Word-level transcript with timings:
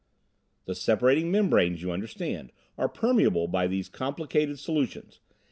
"The 0.65 0.73
separating 0.73 1.29
membranes, 1.29 1.83
you 1.83 1.91
understand, 1.91 2.51
are 2.75 2.89
permeable 2.89 3.47
by 3.47 3.67
these 3.67 3.87
complicated 3.87 4.57
solutions. 4.57 5.19